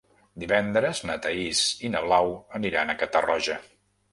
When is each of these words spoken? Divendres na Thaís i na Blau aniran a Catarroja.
Divendres 0.43 1.01
na 1.09 1.17
Thaís 1.27 1.61
i 1.89 1.91
na 1.97 2.03
Blau 2.07 2.33
aniran 2.61 2.91
a 2.95 2.99
Catarroja. 3.03 3.63